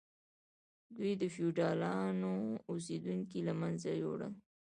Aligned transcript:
دوی 0.95 1.11
د 1.21 1.23
فیوډالانو 1.35 2.33
اوسیدونکي 2.71 3.39
له 3.47 3.53
منځه 3.61 3.89
یوړل. 4.03 4.33